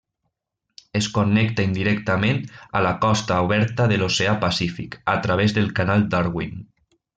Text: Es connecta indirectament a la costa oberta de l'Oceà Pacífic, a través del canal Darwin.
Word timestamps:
Es 0.99 1.09
connecta 1.17 1.65
indirectament 1.69 2.39
a 2.79 2.81
la 2.87 2.95
costa 3.05 3.37
oberta 3.49 3.87
de 3.93 4.01
l'Oceà 4.01 4.35
Pacífic, 4.47 4.99
a 5.17 5.19
través 5.29 5.55
del 5.61 5.71
canal 5.83 6.09
Darwin. 6.17 6.61